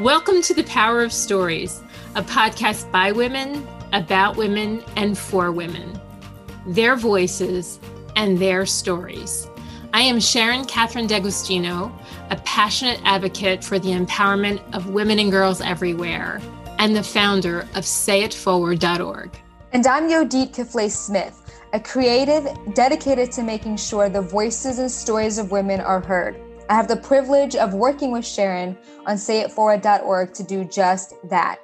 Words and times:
Welcome 0.00 0.42
to 0.42 0.54
The 0.54 0.62
Power 0.62 1.02
of 1.02 1.12
Stories, 1.12 1.82
a 2.14 2.22
podcast 2.22 2.92
by 2.92 3.10
women, 3.10 3.66
about 3.92 4.36
women, 4.36 4.80
and 4.94 5.18
for 5.18 5.50
women. 5.50 6.00
Their 6.68 6.94
voices 6.94 7.80
and 8.14 8.38
their 8.38 8.64
stories. 8.64 9.48
I 9.92 10.02
am 10.02 10.20
Sharon 10.20 10.66
Catherine 10.66 11.08
D'Agostino, 11.08 11.92
a 12.30 12.36
passionate 12.44 13.00
advocate 13.02 13.64
for 13.64 13.80
the 13.80 13.88
empowerment 13.88 14.62
of 14.72 14.90
women 14.90 15.18
and 15.18 15.32
girls 15.32 15.60
everywhere, 15.60 16.40
and 16.78 16.94
the 16.94 17.02
founder 17.02 17.62
of 17.62 17.82
sayitforward.org. 17.82 19.36
And 19.72 19.84
I'm 19.84 20.08
Yodit 20.08 20.54
Kiflay 20.54 20.92
Smith, 20.92 21.60
a 21.72 21.80
creative 21.80 22.46
dedicated 22.72 23.32
to 23.32 23.42
making 23.42 23.78
sure 23.78 24.08
the 24.08 24.22
voices 24.22 24.78
and 24.78 24.88
stories 24.88 25.38
of 25.38 25.50
women 25.50 25.80
are 25.80 26.00
heard. 26.00 26.40
I 26.70 26.74
have 26.74 26.88
the 26.88 26.96
privilege 26.96 27.56
of 27.56 27.72
working 27.72 28.10
with 28.10 28.26
Sharon 28.26 28.76
on 29.06 29.16
sayitforward.org 29.16 30.34
to 30.34 30.42
do 30.42 30.64
just 30.64 31.14
that. 31.30 31.60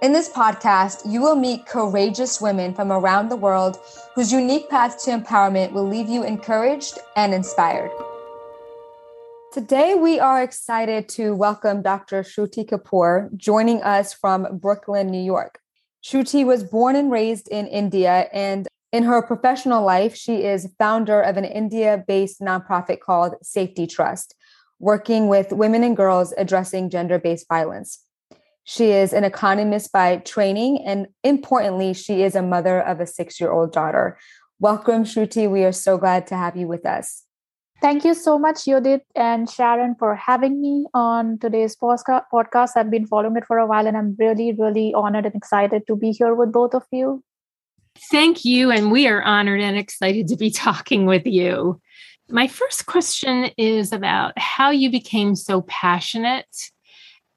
In 0.00 0.12
this 0.12 0.28
podcast, 0.28 1.10
you 1.10 1.20
will 1.20 1.34
meet 1.34 1.66
courageous 1.66 2.40
women 2.40 2.72
from 2.72 2.92
around 2.92 3.30
the 3.30 3.36
world 3.36 3.80
whose 4.14 4.32
unique 4.32 4.70
path 4.70 5.04
to 5.04 5.10
empowerment 5.10 5.72
will 5.72 5.88
leave 5.88 6.08
you 6.08 6.22
encouraged 6.22 7.00
and 7.16 7.34
inspired. 7.34 7.90
Today, 9.52 9.96
we 9.96 10.20
are 10.20 10.40
excited 10.40 11.08
to 11.10 11.34
welcome 11.34 11.82
Dr. 11.82 12.22
Shruti 12.22 12.64
Kapoor 12.64 13.36
joining 13.36 13.82
us 13.82 14.12
from 14.12 14.58
Brooklyn, 14.58 15.08
New 15.08 15.22
York. 15.22 15.58
Shruti 16.04 16.46
was 16.46 16.62
born 16.62 16.94
and 16.94 17.10
raised 17.10 17.48
in 17.48 17.66
India, 17.66 18.28
and 18.32 18.68
in 18.92 19.02
her 19.04 19.22
professional 19.22 19.84
life, 19.84 20.16
she 20.16 20.44
is 20.44 20.72
founder 20.78 21.20
of 21.20 21.36
an 21.36 21.44
India 21.44 22.02
based 22.06 22.40
nonprofit 22.40 23.00
called 23.00 23.34
Sayfty 23.44 23.88
Trust, 23.88 24.34
working 24.78 25.28
with 25.28 25.52
women 25.52 25.84
and 25.84 25.96
girls 25.96 26.32
addressing 26.38 26.90
gender 26.90 27.18
based 27.18 27.46
violence. 27.48 28.02
She 28.64 28.90
is 28.90 29.12
an 29.12 29.24
economist 29.24 29.92
by 29.92 30.18
training, 30.18 30.84
and 30.84 31.06
importantly, 31.24 31.94
she 31.94 32.22
is 32.22 32.34
a 32.34 32.42
mother 32.42 32.80
of 32.80 33.00
a 33.00 33.06
six 33.06 33.40
year 33.40 33.50
old 33.50 33.72
daughter. 33.72 34.18
Welcome, 34.58 35.04
Shruti. 35.04 35.50
We 35.50 35.64
are 35.64 35.72
so 35.72 35.98
glad 35.98 36.26
to 36.28 36.36
have 36.36 36.56
you 36.56 36.66
with 36.66 36.84
us. 36.84 37.24
Thank 37.80 38.04
you 38.04 38.12
so 38.12 38.38
much, 38.38 38.64
Yodit 38.64 39.02
and 39.14 39.48
Sharon, 39.48 39.94
for 39.98 40.16
having 40.16 40.60
me 40.60 40.86
on 40.94 41.38
today's 41.38 41.76
podcast. 41.76 42.70
I've 42.74 42.90
been 42.90 43.06
following 43.06 43.36
it 43.36 43.46
for 43.46 43.58
a 43.58 43.66
while, 43.66 43.86
and 43.86 43.96
I'm 43.96 44.16
really, 44.18 44.52
really 44.52 44.92
honored 44.94 45.26
and 45.26 45.34
excited 45.34 45.86
to 45.86 45.94
be 45.94 46.10
here 46.10 46.34
with 46.34 46.52
both 46.52 46.74
of 46.74 46.84
you. 46.90 47.22
Thank 48.10 48.44
you. 48.44 48.70
And 48.70 48.90
we 48.90 49.06
are 49.06 49.22
honored 49.22 49.60
and 49.60 49.76
excited 49.76 50.28
to 50.28 50.36
be 50.36 50.50
talking 50.68 51.06
with 51.06 51.26
you. 51.26 51.80
My 52.30 52.46
first 52.46 52.86
question 52.86 53.50
is 53.56 53.92
about 53.92 54.38
how 54.38 54.70
you 54.70 54.90
became 54.90 55.34
so 55.34 55.62
passionate 55.62 56.70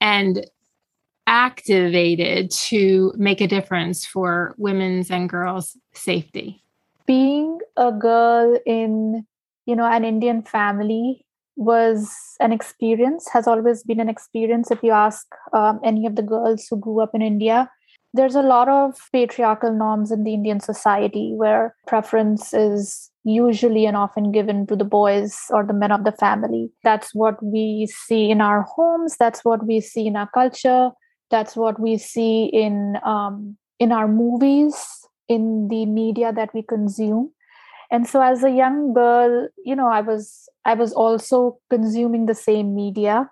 and 0.00 0.44
activated 1.26 2.50
to 2.50 3.12
make 3.16 3.40
a 3.40 3.46
difference 3.46 4.04
for 4.04 4.54
women's 4.58 5.10
and 5.10 5.28
girls' 5.28 5.76
safety. 5.94 6.62
Being 7.06 7.58
a 7.76 7.90
girl 7.90 8.58
in, 8.66 9.26
you 9.64 9.76
know, 9.76 9.86
an 9.86 10.04
Indian 10.04 10.42
family 10.42 11.24
was 11.56 12.12
an 12.40 12.52
experience, 12.52 13.28
has 13.32 13.46
always 13.46 13.82
been 13.82 14.00
an 14.00 14.08
experience. 14.08 14.70
If 14.70 14.82
you 14.82 14.92
ask 14.92 15.26
um, 15.52 15.80
any 15.82 16.06
of 16.06 16.16
the 16.16 16.22
girls 16.22 16.66
who 16.68 16.76
grew 16.76 17.00
up 17.00 17.14
in 17.14 17.22
India, 17.22 17.70
there's 18.14 18.34
a 18.34 18.42
lot 18.42 18.68
of 18.68 18.98
patriarchal 19.12 19.72
norms 19.72 20.10
in 20.10 20.24
the 20.24 20.34
Indian 20.34 20.60
society 20.60 21.32
where 21.34 21.74
preference 21.86 22.52
is 22.52 23.10
usually 23.24 23.86
and 23.86 23.96
often 23.96 24.32
given 24.32 24.66
to 24.66 24.76
the 24.76 24.84
boys 24.84 25.38
or 25.50 25.64
the 25.64 25.72
men 25.72 25.92
of 25.92 26.04
the 26.04 26.12
family. 26.12 26.70
That's 26.84 27.14
what 27.14 27.42
we 27.42 27.88
see 27.90 28.30
in 28.30 28.40
our 28.40 28.62
homes. 28.62 29.16
That's 29.18 29.44
what 29.44 29.66
we 29.66 29.80
see 29.80 30.06
in 30.06 30.16
our 30.16 30.28
culture. 30.34 30.90
That's 31.30 31.56
what 31.56 31.80
we 31.80 31.96
see 31.96 32.44
in 32.46 32.98
um, 33.04 33.56
in 33.78 33.90
our 33.90 34.06
movies, 34.06 34.76
in 35.28 35.68
the 35.68 35.86
media 35.86 36.32
that 36.32 36.52
we 36.52 36.62
consume. 36.62 37.32
And 37.90 38.06
so, 38.06 38.22
as 38.22 38.44
a 38.44 38.50
young 38.50 38.92
girl, 38.92 39.48
you 39.64 39.74
know, 39.74 39.88
I 39.88 40.02
was 40.02 40.48
I 40.66 40.74
was 40.74 40.92
also 40.92 41.58
consuming 41.70 42.26
the 42.26 42.34
same 42.34 42.74
media 42.74 43.30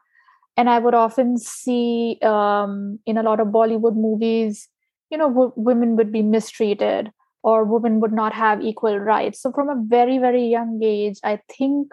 and 0.57 0.69
i 0.71 0.79
would 0.79 0.95
often 0.95 1.37
see 1.39 2.19
um, 2.23 2.99
in 3.07 3.17
a 3.17 3.23
lot 3.23 3.41
of 3.41 3.49
bollywood 3.49 3.97
movies 3.97 4.69
you 5.11 5.19
know 5.19 5.29
w- 5.29 5.53
women 5.57 5.97
would 5.97 6.13
be 6.13 6.23
mistreated 6.23 7.11
or 7.43 7.65
women 7.65 8.01
would 8.01 8.13
not 8.13 8.35
have 8.35 8.61
equal 8.61 8.99
rights. 8.99 9.41
So 9.41 9.51
from 9.51 9.71
a 9.71 9.83
very 9.89 10.19
very 10.19 10.47
young 10.47 10.81
age 10.83 11.19
i 11.25 11.39
think 11.57 11.93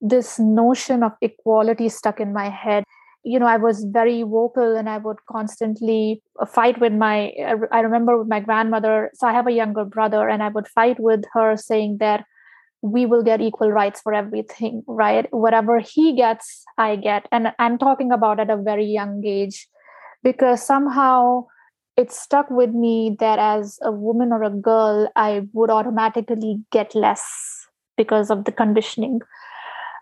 this 0.00 0.38
notion 0.38 1.02
of 1.02 1.12
equality 1.22 1.88
stuck 1.88 2.20
in 2.20 2.32
my 2.32 2.48
head. 2.48 2.84
You 3.24 3.38
know 3.40 3.46
i 3.46 3.56
was 3.56 3.84
very 3.84 4.22
vocal 4.22 4.76
and 4.76 4.88
i 4.88 4.98
would 4.98 5.18
constantly 5.30 6.22
uh, 6.40 6.46
fight 6.46 6.80
with 6.80 6.92
my 6.92 7.32
i 7.72 7.80
remember 7.80 8.18
with 8.18 8.28
my 8.28 8.40
grandmother. 8.40 9.10
So 9.14 9.26
i 9.26 9.32
have 9.32 9.46
a 9.46 9.52
younger 9.52 9.84
brother 9.84 10.28
and 10.28 10.42
i 10.42 10.48
would 10.48 10.68
fight 10.68 11.00
with 11.00 11.24
her 11.32 11.56
saying 11.56 11.98
that 12.00 12.24
we 12.92 13.06
will 13.06 13.22
get 13.22 13.40
equal 13.40 13.72
rights 13.72 14.00
for 14.00 14.14
everything 14.14 14.82
right? 14.86 15.26
Whatever 15.32 15.78
he 15.80 16.14
gets 16.14 16.64
i 16.78 16.96
get. 16.96 17.26
And 17.32 17.52
i'm 17.58 17.78
talking 17.78 18.12
about 18.12 18.40
at 18.40 18.50
a 18.50 18.56
very 18.56 18.86
young 18.86 19.22
age 19.24 19.66
because 20.22 20.62
somehow 20.62 21.46
it 21.96 22.12
stuck 22.12 22.50
with 22.50 22.70
me 22.70 23.16
that 23.20 23.38
as 23.38 23.78
a 23.82 23.90
woman 23.90 24.32
or 24.32 24.42
a 24.42 24.50
girl 24.50 25.08
i 25.16 25.42
would 25.52 25.70
automatically 25.70 26.58
get 26.70 26.94
less 26.94 27.24
because 27.96 28.30
of 28.30 28.44
the 28.44 28.52
conditioning. 28.52 29.20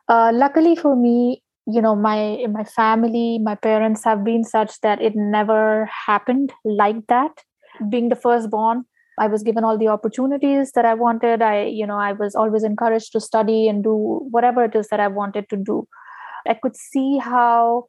Uh, 0.09 0.31
luckily 0.35 0.77
for 0.77 0.97
me 0.97 1.43
you 1.67 1.81
know 1.81 1.97
my 1.97 2.45
my 2.51 2.65
family 2.65 3.39
my 3.39 3.55
parents 3.55 4.05
have 4.05 4.25
been 4.25 4.45
such 4.45 4.81
that 4.81 5.01
it 5.01 5.15
never 5.17 5.89
happened 6.07 6.53
like 6.65 7.07
that. 7.09 7.45
Being 7.89 8.09
the 8.09 8.17
firstborn 8.17 8.85
I 9.19 9.29
was 9.29 9.43
given 9.43 9.65
all 9.65 9.79
the 9.79 9.89
opportunities 9.89 10.73
that 10.73 10.85
I 10.85 10.95
wanted. 10.95 11.43
I, 11.43 11.65
you 11.65 11.87
know, 11.87 11.99
I 11.99 12.13
was 12.13 12.35
always 12.35 12.65
encouraged 12.65 13.13
to 13.13 13.21
study 13.21 13.69
and 13.69 13.83
do 13.83 13.95
whatever 14.31 14.65
it 14.65 14.75
is 14.75 14.89
that 14.89 15.01
I 15.01 15.09
wanted 15.09 15.49
to 15.51 15.57
do. 15.57 15.87
I 16.49 16.55
could 16.55 16.77
see 16.77 17.19
how 17.19 17.87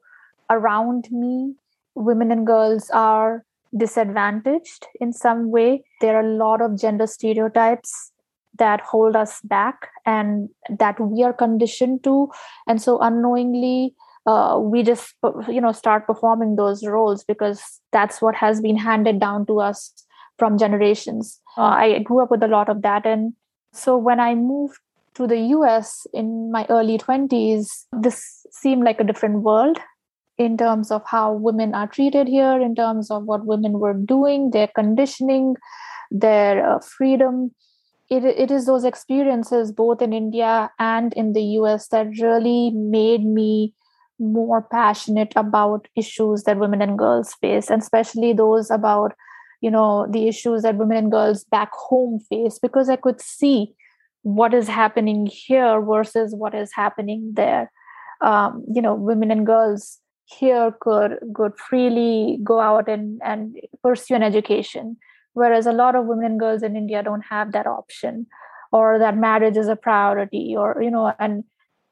around 0.50 1.08
me 1.12 1.56
women 1.96 2.32
and 2.32 2.46
girls 2.46 2.90
are 2.92 3.44
disadvantaged 3.76 4.88
in 5.02 5.12
some 5.12 5.52
way. 5.52 5.84
There 6.02 6.16
are 6.16 6.26
a 6.26 6.38
lot 6.38 6.62
of 6.62 6.80
gender 6.80 7.08
stereotypes 7.08 8.12
that 8.58 8.82
hold 8.82 9.16
us 9.16 9.42
back 9.44 9.90
and 10.06 10.50
that 10.70 11.00
we 11.00 11.24
are 11.24 11.34
conditioned 11.34 12.04
to. 12.06 12.30
And 12.68 12.82
so 12.82 13.00
unknowingly, 13.00 13.96
uh, 14.26 14.58
we 14.60 14.82
just 14.82 15.14
you 15.48 15.62
know 15.62 15.72
start 15.72 16.08
performing 16.08 16.56
those 16.56 16.86
roles 16.86 17.24
because 17.24 17.62
that's 17.92 18.22
what 18.22 18.36
has 18.36 18.60
been 18.62 18.78
handed 18.78 19.20
down 19.20 19.46
to 19.46 19.60
us 19.60 19.92
from 20.38 20.58
generations. 20.58 21.40
Uh, 21.58 21.62
I 21.64 22.00
grew 22.00 22.22
up 22.22 22.32
with 22.32 22.44
a 22.44 22.48
lot 22.48 22.70
of 22.70 22.82
that. 22.82 23.06
And 23.06 23.34
so 23.74 23.98
when 23.98 24.20
I 24.20 24.36
moved 24.36 24.80
to 25.16 25.28
the 25.28 25.38
US 25.38 26.06
in 26.14 26.52
my 26.52 26.66
early 26.70 26.98
20s, 26.98 27.86
this 28.02 28.46
seemed 28.52 28.84
like 28.84 29.00
a 29.00 29.04
different 29.04 29.42
world 29.44 29.78
in 30.38 30.58
terms 30.58 30.92
of 30.92 31.02
how 31.06 31.34
women 31.34 31.74
are 31.74 31.88
treated 31.88 32.28
here, 32.28 32.60
in 32.60 32.76
terms 32.76 33.10
of 33.10 33.24
what 33.24 33.46
women 33.46 33.80
were 33.80 33.94
doing, 33.94 34.52
their 34.52 34.68
conditioning, 34.76 35.56
their 36.12 36.76
uh, 36.76 36.80
freedom. 36.80 37.52
It, 38.10 38.26
it 38.26 38.52
is 38.52 38.66
those 38.66 38.84
experiences 38.84 39.72
both 39.72 40.02
in 40.02 40.14
India 40.14 40.70
and 40.78 41.14
in 41.14 41.34
the 41.34 41.44
US 41.60 41.88
that 41.88 42.08
really 42.22 42.72
made 42.72 43.26
me 43.26 43.74
more 44.20 44.62
passionate 44.62 45.34
about 45.36 45.88
issues 45.96 46.44
that 46.44 46.58
women 46.58 46.82
and 46.82 46.98
girls 46.98 47.34
face, 47.34 47.70
and 47.70 47.82
especially 47.82 48.34
those 48.34 48.70
about 48.70 49.14
you 49.66 49.72
know 49.76 50.08
the 50.16 50.28
issues 50.28 50.62
that 50.68 50.78
women 50.84 50.98
and 51.04 51.12
girls 51.12 51.44
back 51.56 51.72
home 51.88 52.20
face 52.30 52.60
because 52.68 52.90
i 52.96 52.96
could 53.08 53.22
see 53.22 53.58
what 54.26 54.56
is 54.56 54.68
happening 54.68 55.28
here 55.32 55.80
versus 55.82 56.34
what 56.34 56.56
is 56.56 56.72
happening 56.74 57.32
there. 57.36 57.72
Um, 58.22 58.66
you 58.74 58.82
know 58.82 58.96
women 58.96 59.30
and 59.30 59.46
girls 59.46 60.00
here 60.26 60.76
could 60.80 61.20
could 61.36 61.58
freely 61.58 62.40
go 62.44 62.60
out 62.60 62.88
and 62.88 63.22
and 63.24 63.58
pursue 63.84 64.16
an 64.16 64.24
education 64.24 64.98
whereas 65.34 65.68
a 65.68 65.74
lot 65.74 65.96
of 65.96 66.06
women 66.06 66.26
and 66.26 66.40
girls 66.40 66.64
in 66.64 66.78
india 66.78 67.04
don't 67.04 67.26
have 67.30 67.52
that 67.52 67.68
option 67.68 68.26
or 68.72 68.98
that 68.98 69.18
marriage 69.18 69.58
is 69.58 69.68
a 69.68 69.76
priority 69.76 70.56
or 70.58 70.82
you 70.82 70.90
know 70.90 71.14
and 71.20 71.44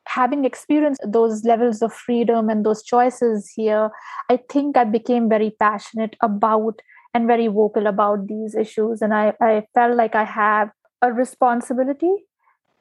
having 0.07 0.45
experienced 0.45 1.01
those 1.05 1.43
levels 1.43 1.83
of 1.83 1.93
freedom 1.93 2.49
and 2.49 2.65
those 2.65 2.81
choices 2.81 3.51
here 3.55 3.91
i 4.29 4.39
think 4.55 4.77
i 4.77 4.85
became 4.85 5.29
very 5.29 5.51
passionate 5.59 6.15
about 6.21 6.81
and 7.13 7.27
very 7.27 7.47
vocal 7.47 7.87
about 7.87 8.27
these 8.27 8.55
issues. 8.55 9.01
And 9.01 9.13
I, 9.13 9.33
I 9.41 9.63
felt 9.73 9.95
like 9.95 10.15
I 10.15 10.23
have 10.23 10.69
a 11.01 11.11
responsibility 11.11 12.11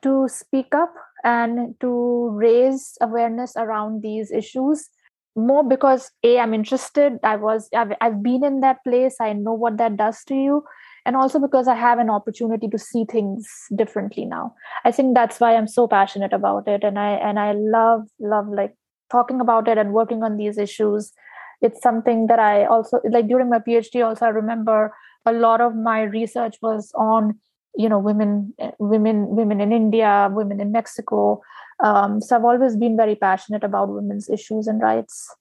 to 0.02 0.28
speak 0.28 0.74
up 0.74 0.92
and 1.24 1.74
to 1.80 2.30
raise 2.32 2.96
awareness 3.00 3.54
around 3.56 4.02
these 4.02 4.30
issues. 4.30 4.88
More 5.34 5.64
because 5.64 6.10
a 6.22 6.38
i'm 6.38 6.52
interested. 6.52 7.18
I 7.22 7.36
was 7.36 7.68
I've, 7.74 7.92
I've 8.00 8.22
been 8.22 8.44
in 8.44 8.60
that 8.60 8.84
place. 8.84 9.16
I 9.20 9.32
know 9.32 9.54
what 9.54 9.78
that 9.78 9.96
does 9.96 10.22
to 10.24 10.34
you. 10.34 10.64
And 11.06 11.16
also 11.16 11.38
because 11.38 11.68
i 11.68 11.74
have 11.74 11.98
an 11.98 12.10
opportunity 12.10 12.68
to 12.68 12.78
see 12.78 13.06
things 13.10 13.48
differently 13.74 14.26
now. 14.26 14.54
I 14.84 14.92
think 14.92 15.14
that's 15.14 15.40
why 15.40 15.56
i'm 15.56 15.68
so 15.68 15.88
passionate 15.88 16.34
about 16.34 16.68
it. 16.68 16.84
And 16.84 16.98
i 16.98 17.12
and 17.12 17.38
i 17.38 17.52
love 17.52 18.02
love 18.20 18.48
like 18.48 18.74
talking 19.10 19.40
about 19.40 19.68
it 19.68 19.78
and 19.78 19.94
working 19.94 20.22
on 20.22 20.36
these 20.36 20.58
issues 20.58 21.12
it's 21.62 21.82
something 21.82 22.26
that 22.26 22.38
i 22.38 22.64
also 22.64 23.00
like 23.10 23.28
during 23.28 23.48
my 23.48 23.58
phd 23.58 24.04
also 24.04 24.26
i 24.26 24.28
remember 24.28 24.94
a 25.26 25.32
lot 25.32 25.60
of 25.60 25.74
my 25.74 26.02
research 26.02 26.56
was 26.62 26.92
on 26.94 27.38
you 27.76 27.88
know 27.88 27.98
women 27.98 28.54
women 28.78 29.26
women 29.28 29.60
in 29.60 29.72
india 29.72 30.28
women 30.32 30.60
in 30.60 30.72
mexico 30.72 31.40
um, 31.84 32.20
so 32.20 32.36
i've 32.36 32.44
always 32.44 32.76
been 32.76 32.96
very 32.96 33.14
passionate 33.14 33.64
about 33.64 33.88
women's 33.88 34.28
issues 34.28 34.66
and 34.66 34.80
rights 34.80 35.34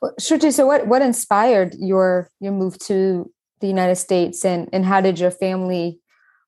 well, 0.00 0.14
Shruti, 0.20 0.52
so 0.52 0.66
what 0.66 0.86
what 0.86 1.02
inspired 1.02 1.74
your 1.78 2.30
your 2.40 2.52
move 2.52 2.78
to 2.80 3.30
the 3.60 3.66
United 3.66 3.96
States 3.96 4.44
and 4.44 4.68
and 4.72 4.84
how 4.84 5.00
did 5.00 5.18
your 5.18 5.30
family 5.30 6.00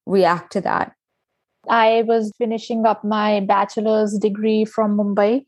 react 0.06 0.52
to 0.52 0.60
that? 0.62 0.92
I 1.68 2.04
was 2.06 2.32
finishing 2.38 2.86
up 2.86 3.04
my 3.04 3.40
bachelor's 3.40 4.18
degree 4.18 4.64
from 4.64 4.96
Mumbai. 4.96 5.44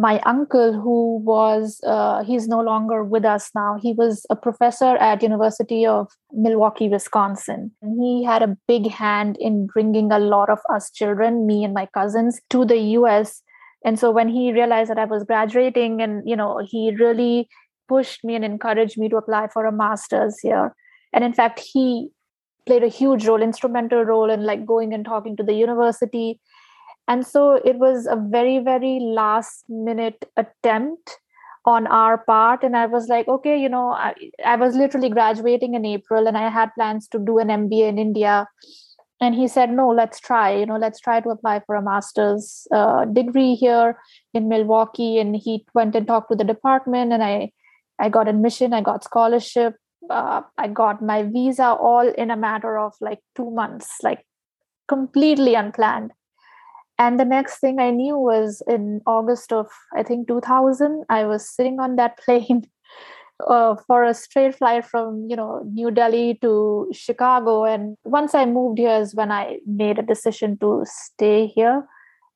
My 0.00 0.18
uncle, 0.20 0.72
who 0.72 1.18
was 1.18 1.78
uh, 1.86 2.24
he's 2.24 2.48
no 2.48 2.60
longer 2.60 3.04
with 3.04 3.24
us 3.24 3.50
now, 3.54 3.78
he 3.80 3.92
was 3.92 4.24
a 4.30 4.36
professor 4.36 4.96
at 4.96 5.22
University 5.22 5.84
of 5.84 6.08
Milwaukee, 6.32 6.88
Wisconsin. 6.88 7.70
And 7.82 8.02
he 8.02 8.24
had 8.24 8.42
a 8.42 8.56
big 8.66 8.90
hand 8.90 9.36
in 9.38 9.66
bringing 9.66 10.10
a 10.10 10.18
lot 10.18 10.48
of 10.48 10.58
us 10.74 10.90
children, 10.90 11.46
me 11.46 11.64
and 11.64 11.74
my 11.74 11.86
cousins, 11.94 12.40
to 12.50 12.64
the 12.64 12.78
U.S 12.78 13.42
and 13.82 13.98
so 13.98 14.10
when 14.10 14.28
he 14.28 14.52
realized 14.52 14.90
that 14.90 14.98
i 14.98 15.04
was 15.06 15.24
graduating 15.24 16.02
and 16.02 16.22
you 16.28 16.36
know 16.36 16.60
he 16.62 16.94
really 16.98 17.48
pushed 17.90 18.22
me 18.22 18.36
and 18.36 18.44
encouraged 18.44 18.98
me 18.98 19.08
to 19.08 19.16
apply 19.16 19.48
for 19.52 19.66
a 19.66 19.72
master's 19.72 20.38
here. 20.40 20.74
And 21.12 21.24
in 21.24 21.34
fact 21.34 21.60
he 21.72 22.08
played 22.66 22.84
a 22.84 22.88
huge 22.88 23.26
role 23.26 23.42
instrumental 23.42 24.04
role 24.04 24.30
in 24.30 24.44
like 24.44 24.64
going 24.64 24.94
and 24.94 25.04
talking 25.04 25.36
to 25.36 25.42
the 25.42 25.54
university 25.54 26.40
and 27.10 27.26
so 27.26 27.54
it 27.70 27.78
was 27.84 28.06
a 28.06 28.16
very 28.34 28.58
very 28.66 28.98
last 29.00 29.64
minute 29.68 30.26
attempt 30.36 31.18
on 31.70 31.86
our 31.86 32.18
part. 32.18 32.62
And 32.62 32.76
i 32.76 32.86
was 32.86 33.08
like 33.08 33.28
okay 33.28 33.56
you 33.60 33.68
know 33.68 33.88
I, 33.90 34.14
I 34.44 34.56
was 34.56 34.76
literally 34.76 35.10
graduating 35.10 35.74
in 35.74 35.84
april 35.84 36.28
and 36.28 36.38
i 36.42 36.48
had 36.48 36.70
plans 36.76 37.08
to 37.08 37.18
do 37.18 37.38
an 37.38 37.48
mba 37.48 37.88
in 37.88 37.98
india. 37.98 38.46
And 39.22 39.34
he 39.34 39.48
said 39.48 39.70
no 39.78 39.88
let's 39.96 40.20
try 40.26 40.54
you 40.58 40.66
know 40.66 40.78
let's 40.82 41.00
try 41.00 41.20
to 41.20 41.30
apply 41.30 41.60
for 41.66 41.74
a 41.74 41.82
master's 41.82 42.66
uh, 42.72 43.04
degree 43.04 43.54
here 43.54 43.98
in 44.32 44.48
milwaukee. 44.48 45.18
And 45.18 45.36
he 45.36 45.66
went 45.74 45.94
and 45.94 46.06
talked 46.06 46.30
to 46.30 46.36
the 46.36 46.48
department 46.52 47.12
and 47.12 47.22
i 47.22 47.50
i 47.98 48.08
got 48.08 48.28
admission 48.28 48.78
i 48.78 48.80
got 48.80 49.04
scholarship 49.04 49.74
uh, 50.08 50.40
i 50.56 50.68
got 50.68 51.02
my 51.12 51.22
visa 51.34 51.68
all 51.90 52.08
in 52.24 52.30
a 52.30 52.40
matter 52.46 52.78
of 52.86 52.94
like 53.08 53.20
two 53.36 53.50
months 53.60 53.92
like 54.08 54.24
completely 54.88 55.54
unplanned 55.54 56.12
and 57.00 57.18
the 57.18 57.24
next 57.24 57.58
thing 57.58 57.80
i 57.80 57.90
knew 57.90 58.16
was 58.16 58.62
in 58.68 59.00
august 59.06 59.52
of 59.52 59.66
i 59.96 60.02
think 60.02 60.28
2000 60.28 61.04
i 61.08 61.24
was 61.24 61.48
sitting 61.48 61.80
on 61.80 61.96
that 61.96 62.18
plane 62.24 62.62
uh, 63.46 63.76
for 63.86 64.04
a 64.04 64.14
straight 64.14 64.54
flight 64.54 64.84
from 64.84 65.26
you 65.28 65.36
know 65.36 65.62
New 65.72 65.90
Delhi 65.90 66.38
to 66.42 66.90
Chicago. 66.92 67.64
And 67.64 67.96
once 68.04 68.34
I 68.34 68.44
moved 68.46 68.78
here 68.78 69.00
is 69.00 69.14
when 69.14 69.32
I 69.32 69.58
made 69.66 69.98
a 69.98 70.02
decision 70.02 70.58
to 70.58 70.84
stay 70.84 71.46
here. 71.46 71.86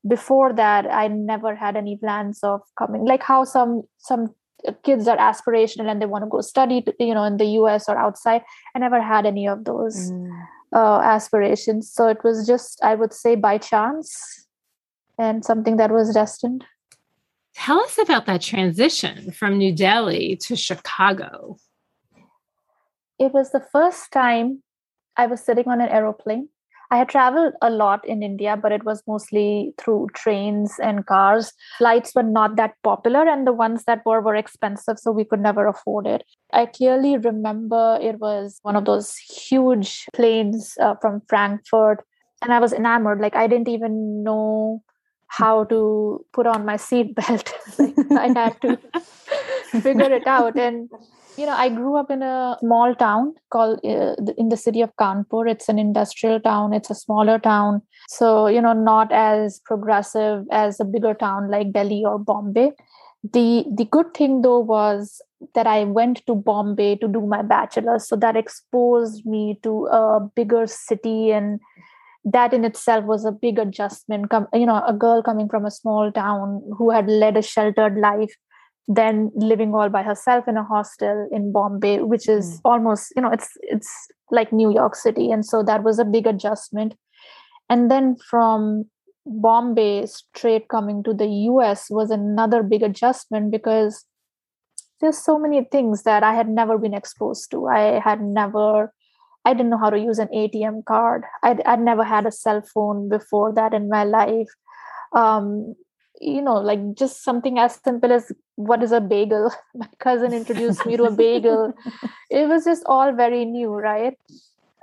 Before 0.06 0.52
that, 0.52 0.86
I 0.92 1.08
never 1.08 1.54
had 1.54 1.76
any 1.76 1.96
plans 1.96 2.40
of 2.42 2.60
coming. 2.78 3.06
Like 3.06 3.22
how 3.22 3.44
some 3.44 3.82
some 3.98 4.34
kids 4.82 5.08
are 5.08 5.16
aspirational 5.16 5.90
and 5.90 6.00
they 6.00 6.06
want 6.06 6.24
to 6.24 6.28
go 6.28 6.40
study, 6.40 6.82
to, 6.82 6.94
you 6.98 7.14
know, 7.14 7.24
in 7.24 7.38
the 7.38 7.46
U.S. 7.60 7.88
or 7.88 7.96
outside. 7.96 8.42
I 8.74 8.78
never 8.78 9.00
had 9.00 9.26
any 9.26 9.46
of 9.48 9.64
those 9.64 10.10
mm. 10.10 10.30
uh, 10.74 11.00
aspirations. 11.00 11.90
So 11.90 12.08
it 12.08 12.24
was 12.24 12.46
just, 12.46 12.82
I 12.82 12.94
would 12.94 13.12
say, 13.12 13.34
by 13.34 13.58
chance 13.58 14.43
and 15.18 15.44
something 15.44 15.76
that 15.76 15.90
was 15.90 16.12
destined. 16.12 16.64
Tell 17.54 17.80
us 17.80 17.98
about 17.98 18.26
that 18.26 18.42
transition 18.42 19.30
from 19.30 19.58
New 19.58 19.74
Delhi 19.74 20.36
to 20.42 20.56
Chicago. 20.56 21.56
It 23.18 23.32
was 23.32 23.52
the 23.52 23.64
first 23.72 24.10
time 24.10 24.62
I 25.16 25.26
was 25.26 25.40
sitting 25.40 25.68
on 25.68 25.80
an 25.80 25.88
aeroplane. 25.88 26.48
I 26.90 26.98
had 26.98 27.08
traveled 27.08 27.54
a 27.62 27.70
lot 27.70 28.06
in 28.06 28.22
India, 28.22 28.56
but 28.56 28.70
it 28.70 28.84
was 28.84 29.02
mostly 29.06 29.72
through 29.78 30.08
trains 30.14 30.74
and 30.82 31.06
cars. 31.06 31.52
Flights 31.78 32.14
were 32.14 32.22
not 32.22 32.56
that 32.56 32.74
popular, 32.82 33.26
and 33.26 33.46
the 33.46 33.52
ones 33.52 33.84
that 33.84 34.04
were 34.04 34.20
were 34.20 34.36
expensive, 34.36 34.98
so 34.98 35.10
we 35.10 35.24
could 35.24 35.40
never 35.40 35.66
afford 35.66 36.06
it. 36.06 36.24
I 36.52 36.66
clearly 36.66 37.16
remember 37.16 37.98
it 38.00 38.18
was 38.18 38.58
one 38.62 38.76
of 38.76 38.84
those 38.84 39.16
huge 39.16 40.06
planes 40.12 40.74
uh, 40.80 40.94
from 41.00 41.22
Frankfurt, 41.28 42.04
and 42.42 42.52
I 42.52 42.60
was 42.60 42.72
enamored. 42.72 43.20
Like, 43.20 43.34
I 43.34 43.46
didn't 43.46 43.68
even 43.68 44.22
know 44.22 44.82
how 45.36 45.64
to 45.64 46.24
put 46.32 46.46
on 46.46 46.64
my 46.64 46.76
seat 46.76 47.14
belt. 47.14 47.52
I 47.78 48.32
had 48.34 48.60
to 48.62 48.78
figure 49.80 50.12
it 50.12 50.26
out. 50.26 50.56
And, 50.56 50.88
you 51.36 51.46
know, 51.46 51.52
I 51.52 51.68
grew 51.68 51.96
up 51.96 52.10
in 52.10 52.22
a 52.22 52.56
small 52.60 52.94
town 52.94 53.34
called 53.50 53.80
uh, 53.84 54.14
in 54.38 54.48
the 54.48 54.56
city 54.56 54.80
of 54.80 54.94
Kanpur. 55.00 55.50
It's 55.50 55.68
an 55.68 55.78
industrial 55.78 56.40
town, 56.40 56.72
it's 56.72 56.90
a 56.90 56.94
smaller 56.94 57.38
town. 57.38 57.82
So, 58.08 58.46
you 58.46 58.60
know, 58.60 58.72
not 58.72 59.10
as 59.12 59.60
progressive 59.64 60.44
as 60.52 60.78
a 60.78 60.84
bigger 60.84 61.14
town 61.14 61.50
like 61.50 61.72
Delhi 61.72 62.04
or 62.04 62.18
Bombay. 62.18 62.72
The, 63.32 63.64
the 63.74 63.86
good 63.86 64.14
thing 64.14 64.42
though 64.42 64.60
was 64.60 65.20
that 65.54 65.66
I 65.66 65.84
went 65.84 66.24
to 66.26 66.34
Bombay 66.34 66.96
to 66.96 67.08
do 67.08 67.22
my 67.22 67.42
bachelor's. 67.42 68.06
So 68.06 68.16
that 68.16 68.36
exposed 68.36 69.26
me 69.26 69.58
to 69.62 69.86
a 69.86 70.20
bigger 70.36 70.66
city 70.66 71.32
and 71.32 71.58
that 72.24 72.54
in 72.54 72.64
itself 72.64 73.04
was 73.04 73.24
a 73.24 73.32
big 73.32 73.58
adjustment 73.58 74.30
come 74.30 74.46
you 74.54 74.66
know 74.66 74.82
a 74.86 74.92
girl 74.92 75.22
coming 75.22 75.48
from 75.48 75.66
a 75.66 75.70
small 75.70 76.10
town 76.10 76.62
who 76.78 76.90
had 76.90 77.06
led 77.06 77.36
a 77.36 77.42
sheltered 77.42 77.98
life 77.98 78.34
then 78.86 79.30
living 79.34 79.74
all 79.74 79.88
by 79.88 80.02
herself 80.02 80.46
in 80.46 80.56
a 80.56 80.64
hostel 80.64 81.28
in 81.32 81.52
bombay 81.52 82.00
which 82.00 82.28
is 82.28 82.56
mm. 82.56 82.60
almost 82.64 83.12
you 83.16 83.22
know 83.22 83.30
it's 83.30 83.50
it's 83.62 84.08
like 84.30 84.52
new 84.52 84.72
york 84.72 84.94
city. 84.94 85.30
And 85.30 85.44
so 85.44 85.62
that 85.62 85.82
was 85.82 85.98
a 85.98 86.04
big 86.04 86.26
adjustment. 86.26 86.94
And 87.68 87.90
then 87.90 88.16
from 88.16 88.86
bombay 89.26 90.06
straight 90.06 90.68
coming 90.68 91.02
to 91.02 91.14
the 91.14 91.26
us 91.26 91.88
was 91.90 92.10
another 92.10 92.62
big 92.62 92.82
adjustment 92.82 93.50
because 93.50 94.04
there's 95.00 95.18
so 95.18 95.38
many 95.38 95.64
things 95.64 96.02
that 96.02 96.22
i 96.22 96.34
had 96.34 96.48
never 96.48 96.78
been 96.78 96.94
exposed 96.94 97.50
to. 97.50 97.66
I 97.66 98.00
had 98.00 98.20
never 98.22 98.92
I 99.44 99.52
didn't 99.52 99.70
know 99.70 99.78
how 99.78 99.90
to 99.90 99.98
use 99.98 100.18
an 100.18 100.28
ATM 100.28 100.84
card. 100.84 101.24
I'd, 101.42 101.62
I'd 101.62 101.80
never 101.80 102.04
had 102.04 102.26
a 102.26 102.32
cell 102.32 102.62
phone 102.62 103.08
before 103.08 103.52
that 103.54 103.74
in 103.74 103.88
my 103.88 104.04
life. 104.04 104.48
Um, 105.12 105.74
you 106.20 106.40
know, 106.40 106.54
like 106.54 106.94
just 106.94 107.22
something 107.22 107.58
as 107.58 107.78
simple 107.84 108.12
as 108.12 108.32
what 108.56 108.82
is 108.82 108.92
a 108.92 109.00
bagel? 109.00 109.52
My 109.74 109.88
cousin 109.98 110.32
introduced 110.32 110.86
me 110.86 110.96
to 110.96 111.04
a 111.04 111.10
bagel. 111.10 111.74
It 112.30 112.48
was 112.48 112.64
just 112.64 112.82
all 112.86 113.12
very 113.12 113.44
new, 113.44 113.70
right? 113.70 114.16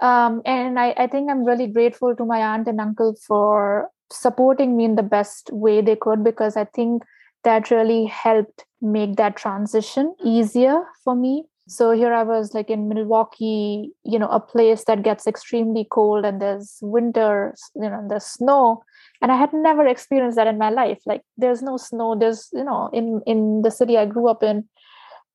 Um, 0.02 0.42
and 0.46 0.80
I, 0.80 0.94
I 0.98 1.08
think 1.08 1.30
I'm 1.30 1.44
really 1.44 1.68
grateful 1.68 2.16
to 2.16 2.26
my 2.26 2.40
aunt 2.40 2.68
and 2.68 2.82
uncle 2.82 3.16
for 3.28 3.90
supporting 4.12 4.76
me 4.76 4.86
in 4.86 4.96
the 4.96 5.04
best 5.04 5.50
way 5.52 5.82
they 5.82 5.96
could 5.96 6.24
because 6.24 6.58
I 6.58 6.66
think 6.66 7.04
that 7.44 7.72
really 7.72 8.06
helped 8.06 8.66
make 8.82 9.16
that 9.18 9.36
transition 9.36 10.16
easier 10.24 10.84
for 11.04 11.16
me 11.16 11.46
so 11.68 11.92
here 11.92 12.14
i 12.14 12.24
was 12.24 12.54
like 12.54 12.70
in 12.70 12.88
milwaukee 12.90 13.92
you 14.04 14.18
know 14.18 14.28
a 14.28 14.40
place 14.40 14.84
that 14.86 15.04
gets 15.04 15.28
extremely 15.28 15.86
cold 15.90 16.26
and 16.26 16.42
there's 16.42 16.80
winter 16.82 17.54
you 17.76 17.90
know 17.90 18.06
there's 18.10 18.26
snow. 18.26 18.84
And 19.22 19.32
i 19.32 19.36
had 19.38 19.54
never 19.54 19.86
experienced 19.86 20.36
that 20.38 20.48
in 20.48 20.58
my 20.58 20.72
life. 20.72 21.00
Like 21.06 21.22
there's 21.38 21.62
no 21.62 21.78
snow. 21.78 22.16
There's 22.20 22.50
you 22.54 22.64
know 22.64 22.90
in 22.92 23.22
in 23.28 23.62
the 23.62 23.70
city 23.70 23.98
i 23.98 24.06
grew 24.06 24.28
up 24.28 24.42
in 24.42 24.68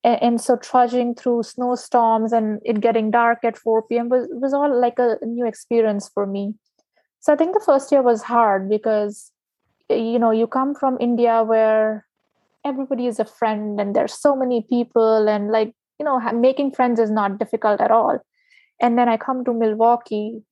and, 0.02 0.22
and 0.22 0.40
so 0.40 0.56
trudging 0.56 1.14
through 1.14 1.44
snowstorms 1.44 2.32
and 2.32 2.60
it 2.64 2.80
getting 2.80 3.12
dark 3.12 3.44
at 3.44 3.56
4 3.56 3.82
p.m 3.82 4.08
was, 4.08 4.26
was 4.30 4.52
all 4.52 4.80
like 4.80 4.98
a 4.98 5.18
new 5.24 5.46
experience 5.46 6.10
for 6.12 6.26
me. 6.26 6.54
So 7.20 7.32
i 7.32 7.36
think 7.36 7.54
the 7.54 7.64
first 7.64 7.92
year 7.92 8.02
was 8.02 8.22
hard 8.22 8.68
because 8.68 9.30
you 9.88 10.18
know 10.18 10.32
you 10.32 10.48
come 10.48 10.74
from 10.74 10.98
india 11.00 11.44
where 11.44 12.04
everybody 12.64 13.06
is 13.06 13.20
a 13.20 13.24
friend 13.24 13.80
and 13.80 13.94
there's 13.94 14.12
so 14.12 14.34
many 14.34 14.66
people 14.68 15.28
and 15.28 15.52
like 15.52 15.72
you 15.98 16.04
know 16.04 16.20
making 16.32 16.72
friends 16.72 17.00
is 17.00 17.10
not 17.10 17.38
difficult 17.38 17.80
at 17.80 17.90
all. 17.90 18.18
And 18.80 18.98
then 18.98 19.08
i 19.08 19.16
come 19.16 19.44
to 19.44 19.52
milwaukee 19.52 20.42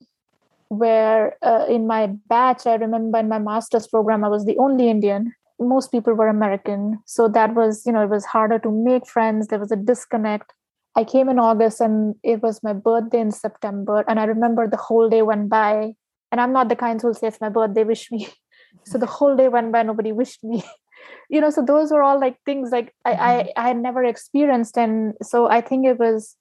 where 0.68 1.36
uh, 1.42 1.66
in 1.68 1.86
my 1.86 2.06
batch 2.28 2.66
i 2.66 2.74
remember 2.74 3.18
in 3.18 3.28
my 3.28 3.38
master's 3.38 3.86
program 3.86 4.24
i 4.24 4.28
was 4.28 4.44
the 4.44 4.58
only 4.58 4.88
indian. 4.88 5.32
Most 5.60 5.92
people 5.92 6.14
were 6.14 6.28
american. 6.28 6.98
So 7.06 7.28
that 7.28 7.54
was 7.54 7.82
you 7.86 7.92
know 7.92 8.02
it 8.02 8.10
was 8.10 8.24
harder 8.24 8.58
to 8.60 8.70
make 8.70 9.06
friends. 9.06 9.48
There 9.48 9.58
was 9.58 9.72
a 9.72 9.76
disconnect. 9.76 10.52
I 10.96 11.04
came 11.04 11.28
in 11.28 11.38
august 11.38 11.80
and 11.80 12.14
it 12.22 12.42
was 12.42 12.62
my 12.62 12.72
birthday 12.72 13.20
in 13.20 13.30
september. 13.30 14.04
And 14.08 14.18
i 14.20 14.24
remember 14.24 14.66
the 14.68 14.76
whole 14.88 15.08
day 15.08 15.22
went 15.22 15.48
by. 15.48 15.94
And 16.32 16.40
i'm 16.40 16.52
not 16.52 16.68
the 16.68 16.76
kind 16.76 17.00
who'll 17.00 17.14
say 17.14 17.28
it's 17.28 17.40
my 17.40 17.48
birthday 17.48 17.84
wish 17.84 18.10
me. 18.10 18.28
So 18.86 18.98
the 18.98 19.06
whole 19.06 19.36
day 19.36 19.48
went 19.48 19.70
by 19.70 19.84
nobody 19.84 20.10
wished 20.10 20.42
me 20.42 20.64
you 21.28 21.40
know 21.40 21.50
so 21.50 21.62
those 21.62 21.90
were 21.90 22.02
all 22.02 22.20
like 22.20 22.36
things 22.44 22.70
like 22.70 22.94
I, 23.04 23.12
mm-hmm. 23.12 23.22
I 23.22 23.52
i 23.56 23.68
had 23.68 23.78
never 23.78 24.04
experienced 24.04 24.76
and 24.78 25.14
so 25.22 25.48
i 25.48 25.60
think 25.60 25.86
it 25.86 25.98
was 25.98 26.36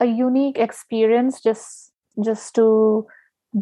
a 0.00 0.06
unique 0.06 0.58
experience 0.58 1.40
just 1.40 1.92
just 2.24 2.54
to 2.56 3.06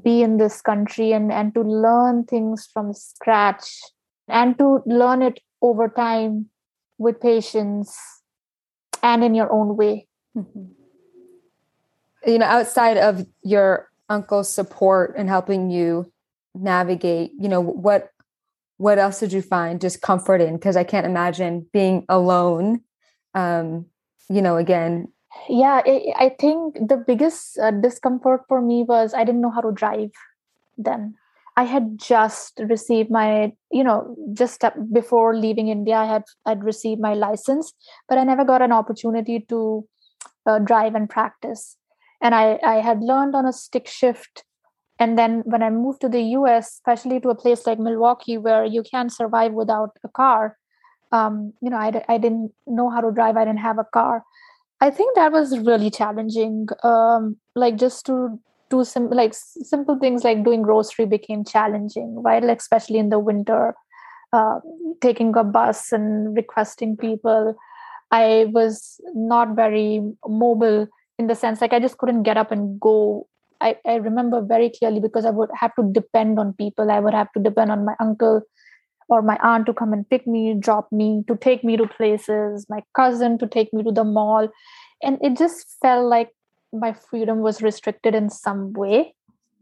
be 0.02 0.22
in 0.22 0.36
this 0.36 0.60
country 0.62 1.12
and 1.12 1.32
and 1.32 1.52
to 1.54 1.62
learn 1.62 2.24
things 2.24 2.68
from 2.72 2.94
scratch 2.94 3.80
and 4.28 4.56
to 4.58 4.82
learn 4.86 5.22
it 5.22 5.40
over 5.62 5.88
time 5.88 6.46
with 6.98 7.20
patience 7.20 7.98
and 9.02 9.24
in 9.24 9.34
your 9.34 9.52
own 9.52 9.76
way 9.76 10.06
mm-hmm. 10.36 10.66
you 12.26 12.38
know 12.38 12.46
outside 12.46 12.96
of 12.96 13.26
your 13.42 13.90
uncle's 14.08 14.52
support 14.52 15.14
and 15.16 15.28
helping 15.28 15.70
you 15.70 16.10
navigate 16.54 17.32
you 17.38 17.48
know 17.48 17.60
what 17.60 18.10
what 18.80 18.98
else 18.98 19.20
did 19.20 19.30
you 19.30 19.42
find 19.42 19.78
just 19.78 20.00
comfort 20.00 20.40
in 20.40 20.54
because 20.54 20.76
i 20.76 20.82
can't 20.82 21.06
imagine 21.06 21.66
being 21.72 22.04
alone 22.08 22.80
um 23.34 23.84
you 24.30 24.40
know 24.40 24.56
again. 24.56 25.06
Yeah 25.48 25.82
i 26.24 26.34
think 26.40 26.76
the 26.88 26.96
biggest 26.96 27.58
uh, 27.58 27.70
discomfort 27.70 28.42
for 28.48 28.62
me 28.62 28.82
was 28.82 29.12
i 29.12 29.22
didn't 29.24 29.42
know 29.42 29.50
how 29.50 29.60
to 29.60 29.72
drive 29.72 30.10
then. 30.78 31.14
I 31.56 31.64
had 31.64 31.98
just 31.98 32.60
received 32.72 33.10
my 33.10 33.52
you 33.70 33.84
know 33.84 34.16
just 34.32 34.64
before 34.98 35.36
leaving 35.36 35.68
india 35.72 35.96
i 36.02 36.06
had 36.10 36.22
i'd 36.46 36.62
received 36.68 37.02
my 37.06 37.12
license 37.22 37.72
but 38.08 38.20
i 38.20 38.24
never 38.28 38.44
got 38.50 38.62
an 38.66 38.72
opportunity 38.76 39.40
to 39.50 39.86
uh, 40.46 40.58
drive 40.58 40.94
and 40.94 41.10
practice. 41.10 41.76
And 42.22 42.34
i 42.34 42.46
i 42.74 42.76
had 42.86 43.02
learned 43.10 43.34
on 43.40 43.50
a 43.50 43.52
stick 43.52 43.92
shift 43.98 44.44
and 45.00 45.18
then 45.18 45.42
when 45.46 45.62
i 45.62 45.70
moved 45.70 46.00
to 46.00 46.08
the 46.08 46.20
us 46.20 46.66
especially 46.68 47.18
to 47.18 47.30
a 47.30 47.34
place 47.34 47.66
like 47.66 47.78
milwaukee 47.78 48.38
where 48.38 48.64
you 48.64 48.82
can't 48.82 49.12
survive 49.12 49.52
without 49.52 49.90
a 50.04 50.08
car 50.08 50.56
um, 51.12 51.52
you 51.60 51.70
know 51.70 51.76
I, 51.76 52.04
I 52.08 52.18
didn't 52.18 52.52
know 52.66 52.90
how 52.90 53.00
to 53.00 53.10
drive 53.10 53.36
i 53.36 53.44
didn't 53.44 53.60
have 53.60 53.78
a 53.78 53.84
car. 53.84 54.22
I 54.82 54.90
think 54.90 55.14
that 55.14 55.30
was 55.30 55.58
really 55.58 55.90
challenging 55.90 56.68
um, 56.82 57.36
like 57.54 57.76
just 57.76 58.06
to 58.06 58.38
do 58.70 58.82
some 58.82 59.10
like 59.10 59.34
simple 59.34 59.98
things 59.98 60.24
like 60.24 60.42
doing 60.42 60.62
grocery 60.62 61.04
became 61.04 61.44
challenging 61.44 62.22
right? 62.22 62.42
Like 62.42 62.58
especially 62.58 62.98
in 62.98 63.10
the 63.10 63.18
winter 63.18 63.74
uh, 64.32 64.60
taking 65.02 65.36
a 65.36 65.44
bus 65.44 65.92
and 65.92 66.34
requesting 66.34 66.96
people. 66.96 67.56
I 68.10 68.46
was 68.52 69.00
not 69.14 69.54
very 69.54 70.00
mobile 70.26 70.88
in 71.18 71.26
the 71.26 71.34
sense 71.34 71.60
like 71.60 71.74
i 71.74 71.78
just 71.78 71.98
couldn't 71.98 72.22
get 72.22 72.38
up 72.38 72.50
and 72.50 72.80
go 72.80 73.28
I, 73.60 73.76
I 73.86 73.96
remember 73.96 74.40
very 74.40 74.70
clearly 74.70 75.00
because 75.00 75.24
i 75.24 75.30
would 75.30 75.50
have 75.54 75.74
to 75.74 75.82
depend 75.92 76.38
on 76.38 76.54
people. 76.54 76.90
I 76.90 77.00
would 77.00 77.14
have 77.14 77.32
to 77.32 77.40
depend 77.40 77.70
on 77.70 77.84
my 77.84 77.94
uncle 78.00 78.42
or 79.08 79.22
my 79.22 79.38
aunt 79.42 79.66
to 79.66 79.74
come 79.74 79.92
and 79.92 80.08
pick 80.08 80.26
me 80.26 80.54
drop 80.58 80.90
me 80.92 81.24
to 81.26 81.36
take 81.36 81.64
me 81.64 81.76
to 81.76 81.86
places 81.86 82.66
my 82.68 82.82
cousin 82.94 83.38
to 83.38 83.46
take 83.46 83.72
me 83.72 83.82
to 83.82 83.92
the 83.92 84.04
mall. 84.04 84.48
And 85.02 85.18
it 85.20 85.36
just 85.36 85.76
felt 85.82 86.06
like 86.06 86.30
my 86.72 86.92
freedom 86.92 87.40
was 87.40 87.60
restricted 87.62 88.14
in 88.14 88.30
some 88.30 88.72
way. 88.72 89.14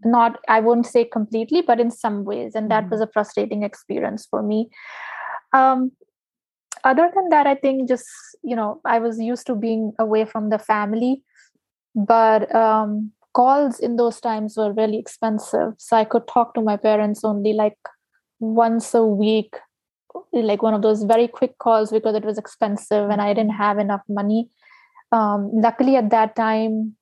Not 0.05 0.39
i 0.49 0.61
won't 0.61 0.87
say 0.87 1.05
completely 1.05 1.63
but 1.63 1.81
in 1.81 1.91
some 1.91 2.25
ways. 2.25 2.55
And 2.55 2.71
that 2.71 2.85
mm-hmm. 2.85 2.91
was 2.91 3.01
a 3.01 3.11
frustrating 3.13 3.63
experience 3.63 4.27
for 4.31 4.43
me. 4.43 4.69
Um, 5.53 5.93
other 6.85 7.11
than 7.13 7.29
that 7.31 7.45
i 7.45 7.57
think 7.57 7.89
just 7.89 8.07
you 8.45 8.55
know 8.55 8.81
i 8.85 9.01
was 9.01 9.19
used 9.19 9.47
to 9.49 9.55
being 9.57 9.93
away 9.99 10.25
from 10.25 10.51
the 10.51 10.59
family. 10.59 11.23
But 11.95 12.55
um, 12.55 13.13
calls 13.39 13.79
in 13.79 13.97
those 13.97 14.21
times 14.21 14.57
were 14.57 14.73
really 14.73 14.99
expensive. 14.99 15.73
So 15.79 15.97
i 15.97 16.05
could 16.13 16.27
talk 16.35 16.55
to 16.55 16.67
my 16.69 16.77
parents 16.89 17.25
only 17.33 17.53
like 17.63 17.91
once 18.41 18.95
a 19.01 19.05
week 19.25 19.65
like 20.33 20.63
one 20.67 20.75
of 20.75 20.83
those 20.83 21.03
very 21.11 21.29
quick 21.29 21.59
calls 21.65 21.91
because 21.97 22.17
it 22.19 22.25
was 22.29 22.39
expensive 22.43 23.11
and 23.11 23.23
i 23.25 23.33
didn't 23.33 23.59
have 23.65 23.79
enough 23.79 24.03
money. 24.21 24.49
Um, 25.17 25.51
luckily 25.67 25.97
at 25.97 26.11
that 26.15 26.35
time 26.37 26.97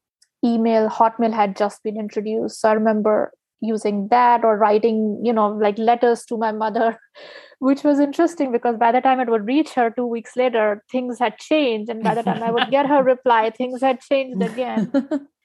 email 0.45 0.89
hotmail 0.97 1.33
had 1.33 1.57
just 1.57 1.83
been 1.83 1.99
introduced. 2.05 2.61
So 2.61 2.69
i 2.71 2.73
remember 2.81 3.33
using 3.61 4.01
that 4.09 4.45
or 4.45 4.59
writing 4.63 4.99
you 5.29 5.33
know 5.39 5.47
like 5.67 5.79
letters 5.79 6.25
to 6.27 6.37
my 6.43 6.53
mother 6.53 6.99
which 7.69 7.83
was 7.89 8.03
interesting 8.07 8.53
because 8.57 8.77
by 8.83 8.91
the 8.97 9.01
time 9.07 9.23
it 9.25 9.31
would 9.35 9.47
reach 9.47 9.71
her 9.79 9.87
two 9.91 10.07
weeks 10.17 10.37
later 10.37 10.83
things 10.93 11.19
had 11.19 11.39
changed. 11.39 11.91
And 11.97 12.03
by 12.03 12.15
the 12.15 12.27
time 12.29 12.43
i 12.43 12.51
would 12.51 12.71
get 12.77 12.93
her 12.95 13.03
reply 13.15 13.51
things 13.63 13.89
had 13.89 14.01
changed 14.11 14.43
again 14.51 14.93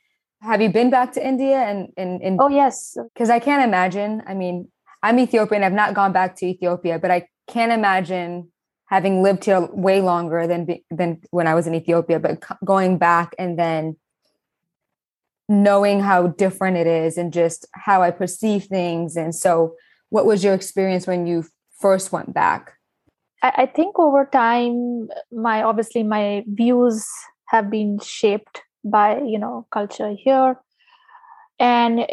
have 0.42 0.62
you 0.62 0.70
been 0.70 0.90
back 0.90 1.12
to 1.14 1.26
india 1.26 1.58
and 1.58 1.90
in 1.98 2.38
oh 2.40 2.50
yes 2.50 2.98
because 3.14 3.30
i 3.30 3.40
can't 3.40 3.64
imagine 3.64 4.22
i 4.28 4.34
mean 4.34 4.68
i'm 5.04 5.20
ethiopian 5.20 5.64
i've 5.64 5.74
not 5.74 5.94
gone 5.94 6.12
back 6.12 6.36
to 6.36 6.46
ethiopia 6.46 7.00
but 7.00 7.12
i 7.12 7.28
can't 7.48 7.72
imagine 7.72 8.50
having 8.86 9.24
lived 9.24 9.46
here 9.46 9.62
way 9.72 10.02
longer 10.02 10.48
than 10.48 10.68
than 10.90 11.20
when 11.32 11.48
i 11.48 11.54
was 11.54 11.68
in 11.68 11.76
ethiopia 11.76 12.20
but 12.20 12.44
going 12.66 12.98
back 12.98 13.34
and 13.38 13.58
then 13.58 13.96
knowing 15.52 16.00
how 16.00 16.28
different 16.28 16.78
it 16.78 16.88
is 16.88 17.18
and 17.18 17.34
just 17.34 17.68
how 17.74 18.02
I 18.02 18.10
perceive 18.10 18.66
things. 18.66 19.18
And 19.18 19.36
so, 19.36 19.76
what 20.10 20.26
was 20.26 20.44
your 20.44 20.54
experience 20.54 21.06
when 21.06 21.28
you 21.28 21.46
first 21.80 22.12
went 22.12 22.34
back? 22.34 22.74
I, 23.44 23.66
think 23.66 23.98
over 23.98 24.26
time, 24.32 25.10
my 25.32 25.64
obviously 25.64 26.04
my 26.04 26.44
views 26.48 27.08
have 27.48 27.72
been 27.72 28.00
shaped 28.00 28.62
by 28.84 29.20
you 29.20 29.40
know 29.40 29.68
culture 29.72 30.16
here, 30.18 30.58
and 31.60 32.06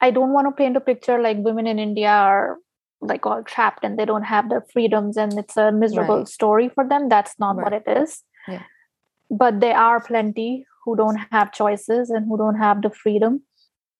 I 0.00 0.10
don't 0.10 0.32
want 0.32 0.46
to 0.46 0.52
paint 0.52 0.76
a 0.76 0.80
picture 0.80 1.20
like 1.20 1.38
women 1.38 1.66
in 1.66 1.78
India 1.78 2.10
are 2.10 2.58
like 3.00 3.26
all 3.26 3.42
trapped 3.42 3.84
and 3.84 3.98
they 3.98 4.04
don't 4.04 4.22
have 4.22 4.48
their 4.48 4.64
freedoms 4.72 5.16
and 5.16 5.38
it's 5.38 5.56
a 5.56 5.70
miserable 5.70 6.18
right. 6.18 6.28
story 6.28 6.68
for 6.68 6.88
them. 6.88 7.08
That's 7.08 7.38
not 7.38 7.56
right. 7.56 7.64
what 7.64 7.72
it 7.72 7.84
is. 7.86 8.22
Yeah. 8.48 8.62
But 9.30 9.60
there 9.60 9.76
are 9.76 10.00
plenty 10.00 10.66
who 10.84 10.96
don't 10.96 11.18
have 11.30 11.52
choices 11.52 12.10
and 12.10 12.26
who 12.26 12.38
don't 12.38 12.56
have 12.56 12.80
the 12.80 12.90
freedom 12.90 13.42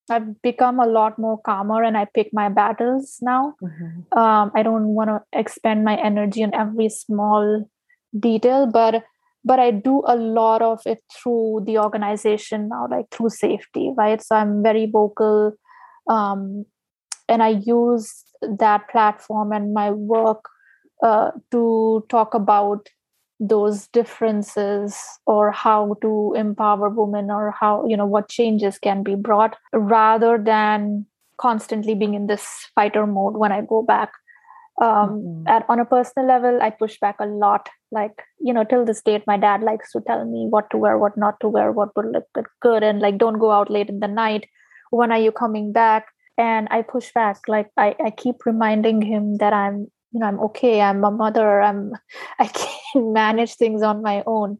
i've 0.08 0.40
become 0.40 0.78
a 0.80 0.86
lot 0.86 1.18
more 1.18 1.38
calmer 1.42 1.82
and 1.82 1.96
i 1.98 2.04
pick 2.14 2.30
my 2.32 2.48
battles 2.48 3.18
now 3.20 3.54
mm-hmm. 3.62 4.18
um, 4.18 4.52
i 4.54 4.62
don't 4.62 4.88
want 4.88 5.10
to 5.10 5.20
expend 5.38 5.84
my 5.84 5.96
energy 5.96 6.44
on 6.44 6.54
every 6.54 6.88
small 6.88 7.68
detail 8.18 8.66
but 8.66 9.04
but 9.46 9.60
i 9.60 9.70
do 9.70 10.02
a 10.06 10.16
lot 10.16 10.60
of 10.60 10.80
it 10.86 11.02
through 11.16 11.62
the 11.66 11.78
organization 11.78 12.68
now 12.68 12.86
like 12.90 13.06
through 13.10 13.28
Sayfty 13.28 13.94
right 13.96 14.22
so 14.22 14.36
i'm 14.36 14.62
very 14.62 14.86
vocal 14.86 15.52
um, 16.08 16.66
and 17.28 17.42
i 17.42 17.48
use 17.48 18.12
that 18.42 18.88
platform 18.90 19.52
and 19.52 19.72
my 19.72 19.90
work 19.90 20.44
uh, 21.02 21.30
to 21.50 22.04
talk 22.08 22.34
about 22.34 22.88
those 23.38 23.86
differences 23.88 24.96
or 25.26 25.52
how 25.52 25.96
to 26.00 26.32
empower 26.36 26.88
women 26.88 27.30
or 27.30 27.54
how 27.58 27.86
you 27.86 27.96
know 27.96 28.06
what 28.06 28.30
changes 28.30 28.78
can 28.78 29.02
be 29.02 29.14
brought 29.14 29.56
rather 29.74 30.38
than 30.38 31.04
constantly 31.38 31.94
being 31.94 32.14
in 32.14 32.26
this 32.28 32.46
fighter 32.74 33.06
mode 33.06 33.36
when 33.36 33.52
i 33.52 33.60
go 33.60 33.82
back 33.82 34.10
um 34.80 34.88
mm-hmm. 34.88 35.48
at 35.48 35.66
on 35.68 35.78
a 35.78 35.84
personal 35.84 36.26
level 36.26 36.62
i 36.62 36.70
push 36.70 36.98
back 36.98 37.16
a 37.20 37.26
lot 37.26 37.68
like 37.96 38.22
you 38.48 38.52
know 38.56 38.64
till 38.64 38.84
this 38.84 39.02
date 39.08 39.26
my 39.26 39.36
dad 39.44 39.62
likes 39.68 39.92
to 39.92 40.00
tell 40.06 40.24
me 40.34 40.46
what 40.54 40.70
to 40.70 40.78
wear 40.84 40.98
what 41.02 41.16
not 41.24 41.40
to 41.40 41.48
wear 41.56 41.72
what 41.78 41.96
would 41.96 42.12
look 42.16 42.48
good 42.66 42.82
and 42.82 43.00
like 43.06 43.18
don't 43.24 43.38
go 43.46 43.50
out 43.58 43.70
late 43.78 43.88
in 43.88 44.00
the 44.00 44.12
night. 44.20 44.46
When 44.90 45.12
are 45.16 45.24
you 45.26 45.32
coming 45.32 45.72
back? 45.72 46.12
And 46.38 46.68
i 46.76 46.82
push 46.82 47.12
back 47.12 47.48
like 47.48 47.68
i, 47.84 47.94
I 48.08 48.10
keep 48.22 48.44
reminding 48.44 49.00
him 49.02 49.38
that 49.38 49.52
i'm 49.52 49.86
you 50.12 50.20
know 50.20 50.26
i'm 50.26 50.40
okay. 50.48 50.80
I'm 50.80 51.04
a 51.04 51.10
mother. 51.10 51.60
I'm 51.62 51.92
i 52.38 52.46
can 52.46 53.12
manage 53.12 53.54
things 53.54 53.82
on 53.82 54.02
my 54.02 54.22
own. 54.26 54.58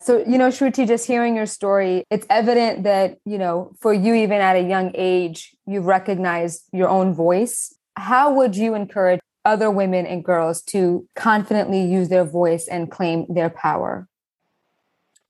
So 0.00 0.18
you 0.32 0.38
know 0.42 0.48
shruti 0.48 0.86
just 0.86 1.06
hearing 1.12 1.34
your 1.36 1.46
story 1.46 2.04
it's 2.16 2.26
evident 2.40 2.84
that 2.84 3.18
you 3.24 3.38
know 3.44 3.72
for 3.80 3.92
you 3.92 4.14
even 4.14 4.40
at 4.50 4.56
a 4.56 4.62
young 4.74 4.92
age 4.94 5.56
you've 5.66 5.86
recognized 5.86 6.62
your 6.72 6.88
own 6.88 7.14
voice. 7.14 7.74
How 7.96 8.32
would 8.32 8.54
you 8.54 8.74
encourage 8.74 9.20
other 9.48 9.70
women 9.70 10.04
and 10.04 10.22
girls 10.22 10.60
to 10.60 11.08
confidently 11.16 11.82
use 11.82 12.10
their 12.10 12.24
voice 12.24 12.68
and 12.68 12.90
claim 12.90 13.24
their 13.30 13.48
power. 13.48 14.06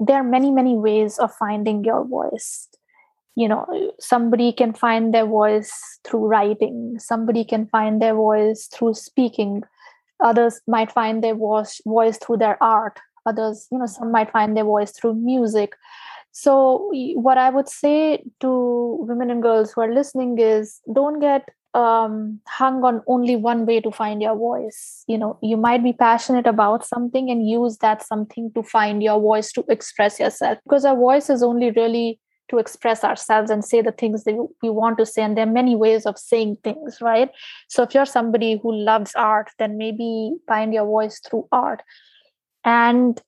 There 0.00 0.16
are 0.16 0.24
many 0.24 0.50
many 0.50 0.76
ways 0.76 1.18
of 1.18 1.32
finding 1.34 1.84
your 1.84 2.04
voice. 2.04 2.68
You 3.36 3.48
know 3.48 3.92
somebody 4.00 4.52
can 4.52 4.72
find 4.74 5.14
their 5.14 5.26
voice 5.26 5.72
through 6.04 6.26
writing. 6.26 6.96
Somebody 6.98 7.44
can 7.44 7.66
find 7.68 8.02
their 8.02 8.14
voice 8.14 8.68
through 8.74 8.94
speaking. 8.94 9.62
Others 10.20 10.60
might 10.66 10.90
find 10.90 11.22
their 11.22 11.36
voice 11.36 11.80
voice 11.86 12.18
through 12.18 12.38
their 12.38 12.60
art. 12.60 12.98
Others 13.24 13.68
you 13.70 13.78
know 13.78 13.86
some 13.86 14.10
might 14.10 14.32
find 14.32 14.56
their 14.56 14.64
voice 14.64 14.90
through 14.90 15.14
music. 15.14 15.76
So 16.32 16.90
what 17.28 17.38
i 17.38 17.50
would 17.50 17.68
say 17.68 18.24
to 18.40 18.50
women 19.08 19.30
and 19.30 19.42
girls 19.42 19.72
who 19.72 19.80
are 19.86 19.94
listening 20.00 20.38
is 20.38 20.80
don't 21.00 21.20
get 21.20 21.48
um, 21.74 22.40
hung 22.46 22.82
on 22.82 23.02
only 23.06 23.36
one 23.36 23.66
way 23.66 23.80
to 23.80 23.90
find 23.90 24.22
your 24.22 24.36
voice. 24.36 25.04
You 25.06 25.18
know 25.18 25.38
you 25.42 25.56
might 25.56 25.82
be 25.82 25.92
passionate 25.92 26.46
about 26.46 26.86
something 26.86 27.30
and 27.30 27.48
use 27.48 27.78
that 27.78 28.06
something 28.06 28.50
to 28.54 28.62
find 28.62 29.02
your 29.02 29.20
voice 29.20 29.52
to 29.52 29.64
express 29.68 30.18
yourself. 30.18 30.58
Because 30.64 30.84
our 30.84 30.96
voice 30.96 31.30
is 31.30 31.42
only 31.42 31.70
really 31.70 32.20
to 32.50 32.56
express 32.56 33.04
ourselves 33.04 33.50
and 33.50 33.62
say 33.62 33.82
the 33.82 33.92
things 33.92 34.24
that 34.24 34.34
we 34.62 34.70
want 34.70 34.96
to 34.96 35.04
say. 35.04 35.22
And 35.22 35.36
there 35.36 35.46
are 35.46 35.52
many 35.52 35.76
ways 35.76 36.06
of 36.06 36.18
saying 36.18 36.56
things 36.64 36.98
right? 37.00 37.30
So 37.68 37.82
if 37.82 37.94
you're 37.94 38.06
somebody 38.06 38.58
who 38.62 38.74
loves 38.74 39.12
art 39.14 39.50
then 39.58 39.76
maybe 39.76 40.32
find 40.46 40.72
your 40.72 40.86
voice 40.86 41.20
through 41.20 41.46
art. 41.52 41.82
And 42.64 43.20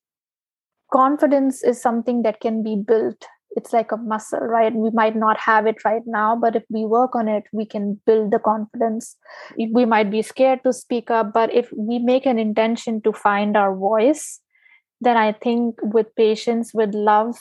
confidence 0.93 1.63
is 1.63 1.81
something 1.81 2.23
that 2.23 2.41
can 2.41 2.63
be 2.63 2.77
built 2.77 3.27
it's 3.57 3.73
like 3.73 3.91
a 3.91 3.97
muscle 3.97 4.39
right 4.39 4.75
we 4.75 4.91
might 4.91 5.17
not 5.17 5.39
have 5.39 5.67
it 5.67 5.85
right 5.85 6.03
now 6.07 6.37
but 6.37 6.55
if 6.55 6.63
we 6.69 6.85
work 6.85 7.15
on 7.15 7.27
it 7.29 7.45
we 7.53 7.65
can 7.65 8.01
build 8.07 8.31
the 8.31 8.39
confidence 8.39 9.17
we 9.57 9.85
might 9.85 10.11
be 10.11 10.23
scared 10.23 10.63
to 10.63 10.73
speak 10.73 11.11
up 11.11 11.33
but 11.33 11.53
if 11.53 11.69
we 11.77 11.99
make 11.99 12.27
an 12.27 12.39
intention 12.39 13.01
to 13.03 13.13
find 13.13 13.57
our 13.57 13.75
voice 13.75 14.41
then 15.01 15.17
I 15.17 15.33
think 15.33 15.77
with 15.83 16.15
patience, 16.15 16.73
with 16.75 16.95
love, 16.95 17.37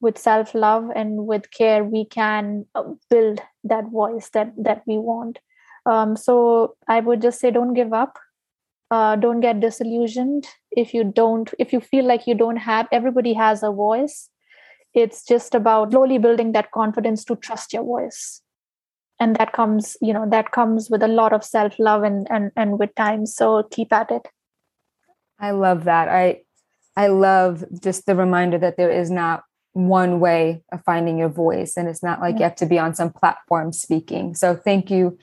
with 0.00 0.18
self 0.18 0.54
love, 0.54 0.90
and 0.94 1.26
with 1.26 1.50
care, 1.50 1.82
we 1.84 2.04
can 2.04 2.66
uh, 2.74 2.84
build 3.08 3.40
that 3.64 3.90
voice 3.90 4.30
that 4.30 4.52
that 4.58 4.82
we 4.86 4.98
want. 4.98 5.38
Um, 5.86 6.16
so 6.16 6.76
I 6.88 7.00
would 7.00 7.22
just 7.22 7.40
say, 7.40 7.50
don't 7.50 7.74
give 7.74 7.92
up. 7.92 8.18
Uh, 8.90 9.14
don't 9.14 9.40
get 9.40 9.60
disillusioned 9.60 10.46
if 10.72 10.92
you 10.92 11.04
don't 11.04 11.54
if 11.60 11.72
you 11.72 11.80
feel 11.80 12.04
like 12.04 12.26
you 12.26 12.34
don't 12.34 12.56
have 12.56 12.88
everybody 12.90 13.32
has 13.32 13.62
a 13.62 13.70
voice 13.70 14.28
it's 14.94 15.24
just 15.24 15.54
about 15.54 15.92
slowly 15.92 16.18
building 16.18 16.52
that 16.52 16.70
confidence 16.72 17.24
to 17.24 17.36
trust 17.36 17.72
your 17.72 17.84
voice. 17.84 18.42
And 19.18 19.36
that 19.36 19.52
comes 19.52 19.96
you 20.00 20.12
know 20.12 20.26
that 20.30 20.50
comes 20.50 20.88
with 20.88 21.02
a 21.02 21.08
lot 21.08 21.32
of 21.32 21.44
self 21.44 21.78
love 21.78 22.02
and 22.02 22.26
and 22.30 22.50
and 22.56 22.78
with 22.78 22.94
time. 22.94 23.26
So 23.26 23.62
keep 23.70 23.92
at 23.92 24.10
it. 24.10 24.28
I 25.38 25.50
love 25.50 25.84
that. 25.84 26.08
I 26.08 26.42
i 26.96 27.06
love 27.06 27.64
just 27.82 28.06
the 28.06 28.16
reminder 28.16 28.58
that 28.58 28.76
there 28.76 28.90
is 28.90 29.10
not 29.10 29.44
one 29.72 30.18
way 30.18 30.62
of 30.72 30.82
finding 30.82 31.16
your 31.16 31.28
voice 31.28 31.76
and 31.76 31.86
it's 31.88 32.02
not 32.02 32.20
like 32.20 32.38
you 32.38 32.42
have 32.42 32.56
to 32.56 32.66
be 32.66 32.78
on 32.78 32.94
some 32.94 33.12
platform 33.12 33.72
speaking. 33.72 34.34
So 34.34 34.56
thank 34.56 34.90
you 34.90 35.18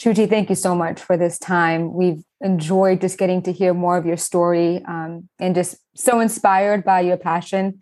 shruti 0.00 0.28
thank 0.28 0.48
you 0.48 0.56
so 0.56 0.74
much 0.74 1.00
for 1.00 1.16
this 1.16 1.38
time. 1.38 1.92
We've 1.92 2.24
enjoyed 2.40 3.00
just 3.00 3.18
getting 3.18 3.42
to 3.42 3.52
hear 3.52 3.74
more 3.74 3.96
of 3.96 4.06
your 4.06 4.16
story 4.16 4.82
um, 4.86 5.28
and 5.38 5.54
just 5.54 5.76
so 5.94 6.20
inspired 6.20 6.84
by 6.84 7.02
your 7.02 7.18
passion 7.18 7.80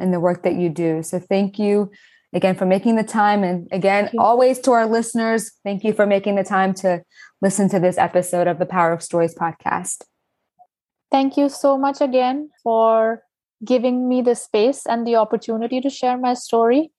and 0.00 0.12
the 0.12 0.20
work 0.20 0.42
that 0.42 0.54
you 0.54 0.68
do 0.68 1.02
so 1.02 1.18
thank 1.18 1.58
you 1.58 1.90
again 2.32 2.54
for 2.54 2.66
making 2.66 2.96
the 2.96 3.04
time. 3.04 3.42
And 3.42 3.68
again, 3.72 4.10
always 4.18 4.58
to 4.60 4.72
our 4.72 4.86
listeners, 4.86 5.52
thank 5.64 5.84
you 5.84 5.92
for 5.92 6.06
making 6.06 6.36
the 6.36 6.44
time 6.44 6.74
to 6.74 7.02
listen 7.42 7.68
to 7.70 7.80
this 7.80 7.98
episode 7.98 8.46
of 8.46 8.58
the 8.58 8.66
Power 8.66 8.92
of 8.92 9.02
Stories 9.02 9.34
podcast. 9.34 10.02
Thank 11.10 11.36
you 11.36 11.48
so 11.48 11.76
much 11.76 12.00
again 12.00 12.50
for 12.62 13.22
giving 13.64 14.08
me 14.08 14.22
the 14.22 14.34
space 14.34 14.86
and 14.86 15.06
the 15.06 15.16
opportunity 15.16 15.80
to 15.80 15.90
share 15.90 16.16
my 16.16 16.34
story. 16.34 16.92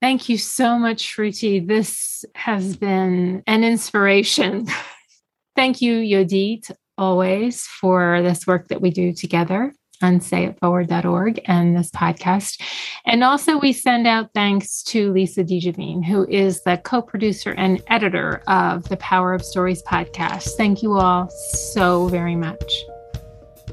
Thank 0.00 0.28
you 0.28 0.38
so 0.38 0.78
much, 0.78 1.04
Shruti. 1.04 1.64
This 1.64 2.24
has 2.34 2.76
been 2.76 3.42
an 3.46 3.62
inspiration. 3.62 4.66
Thank 5.54 5.82
you, 5.82 5.98
Yodit, 5.98 6.72
always 6.98 7.66
for 7.66 8.22
this 8.22 8.46
work 8.46 8.68
that 8.68 8.80
we 8.80 8.90
do 8.90 9.12
together 9.12 9.74
on 10.02 10.20
sayitforward.org 10.20 11.40
and 11.46 11.76
this 11.76 11.90
podcast. 11.90 12.60
And 13.04 13.22
also, 13.22 13.58
we 13.58 13.72
send 13.72 14.06
out 14.06 14.30
thanks 14.34 14.82
to 14.84 15.12
Lisa 15.12 15.44
DiGiovine, 15.44 16.04
who 16.04 16.26
is 16.28 16.62
the 16.62 16.78
co 16.78 17.02
producer 17.02 17.52
and 17.52 17.82
editor 17.88 18.42
of 18.46 18.88
the 18.88 18.96
Power 18.98 19.34
of 19.34 19.44
Stories 19.44 19.82
podcast. 19.82 20.56
Thank 20.56 20.82
you 20.82 20.94
all 20.94 21.28
so 21.30 22.08
very 22.08 22.36
much. 22.36 22.84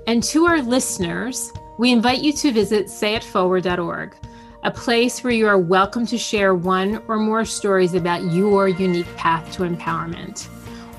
And 0.08 0.24
to 0.24 0.46
our 0.46 0.62
listeners, 0.62 1.52
we 1.78 1.92
invite 1.92 2.20
you 2.20 2.34
to 2.34 2.52
visit 2.52 2.88
sayitforward.org, 2.88 4.16
a 4.64 4.72
place 4.72 5.24
where 5.24 5.32
you 5.32 5.48
are 5.48 5.58
welcome 5.58 6.06
to 6.08 6.18
share 6.18 6.54
one 6.54 7.02
or 7.08 7.18
more 7.18 7.46
stories 7.46 7.94
about 7.94 8.24
your 8.34 8.68
unique 8.68 9.16
path 9.16 9.52
to 9.54 9.64
empowerment. 9.64 10.48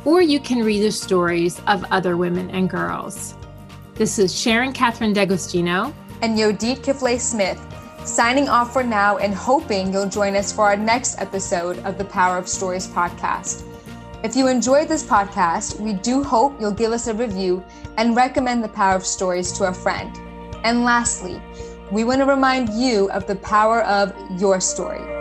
Or 0.05 0.23
you 0.23 0.41
can 0.41 0.65
read 0.65 0.83
the 0.83 0.93
stories 0.93 1.61
of 1.67 1.85
other 1.91 2.17
women 2.17 2.51
and 2.51 2.71
girls. 2.71 3.35
This 4.01 4.19
is 4.19 4.35
Sharon 4.35 4.73
Catherine 4.73 5.13
D'Agostino 5.13 5.93
and 6.23 6.39
Yodit 6.39 6.83
Kifle 6.83 7.21
Smith 7.21 7.61
signing 8.07 8.49
off 8.49 8.73
for 8.73 8.83
now 8.83 9.19
and 9.19 9.35
hoping 9.35 9.93
you'll 9.93 10.09
join 10.09 10.37
us 10.37 10.51
for 10.51 10.65
our 10.65 10.75
next 10.75 11.21
episode 11.21 11.81
of 11.81 11.99
the 11.99 12.07
Power 12.07 12.39
of 12.39 12.49
Stories 12.49 12.89
podcast. 12.89 13.63
If 14.25 14.35
you 14.37 14.49
enjoyed 14.49 14.89
this 14.89 15.05
podcast, 15.05 15.79
we 15.79 15.93
do 15.93 16.23
hope 16.25 16.59
you'll 16.59 16.73
give 16.73 16.93
us 16.93 17.09
a 17.09 17.15
review 17.15 17.63
and 17.99 18.17
recommend 18.17 18.65
the 18.65 18.69
Power 18.69 18.97
of 18.97 19.05
Stories 19.05 19.53
to 19.59 19.65
a 19.65 19.75
friend. 19.75 20.17
And 20.65 20.83
lastly, 20.83 21.39
we 21.91 22.05
want 22.05 22.21
to 22.21 22.25
remind 22.25 22.71
you 22.71 23.11
of 23.11 23.27
the 23.27 23.37
power 23.37 23.83
of 23.83 24.15
your 24.41 24.63
story. 24.63 25.20